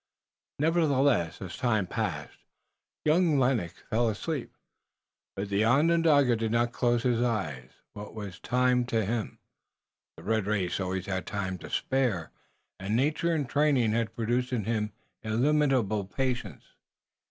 [0.57, 2.39] Nevertheless, as time passed,
[3.05, 4.51] young Lennox fell asleep,
[5.35, 7.69] but the Onondaga did not close his eyes.
[7.93, 9.37] What was time to him?
[10.17, 12.31] The red race always had time to spare,
[12.79, 14.91] and nature and training had produced in him
[15.21, 16.63] illimitable patience.